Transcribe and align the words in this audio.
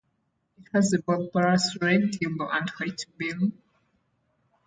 It 0.57 0.65
has 0.73 0.91
a 0.93 0.99
bulbous 1.03 1.77
red, 1.79 2.15
yellow 2.19 2.49
and 2.51 2.67
white 2.79 3.05
bill. 3.19 3.51